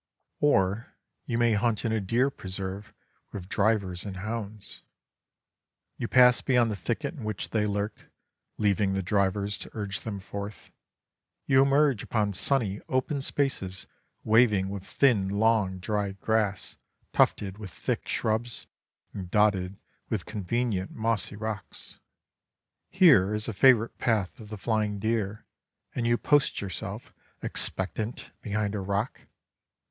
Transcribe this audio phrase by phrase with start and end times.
[0.39, 0.95] Or
[1.27, 2.91] you may hunt in a deer preserve
[3.31, 4.81] with drivers and hounds.
[5.95, 8.09] You pass beyond the thicket in which they lurk,
[8.57, 10.71] leaving the drivers to urge them forth.
[11.45, 13.85] You emerge upon sunny open spaces
[14.23, 16.79] waving with thin, long, dry grass,
[17.13, 18.65] tufted with thick shrubs,
[19.13, 19.77] and dotted
[20.09, 21.99] with convenient mossy rocks.
[22.89, 25.45] Here is a favorite path of the flying deer,
[25.93, 27.13] and you post yourself
[27.43, 29.21] expectant behind a rock.